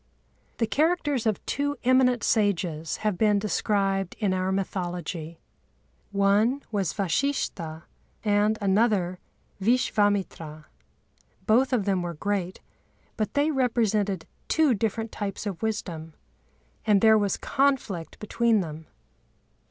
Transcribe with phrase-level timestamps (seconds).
[0.57, 5.37] The characters of two eminent sages have been described in our mythology.
[6.11, 7.83] One was Vashishtha
[8.25, 9.19] and another
[9.61, 10.65] Vishvâmitra.
[11.45, 12.61] Both of them were great,
[13.15, 16.15] but they represented two different types of wisdom;
[16.83, 18.87] and there was conflict between them.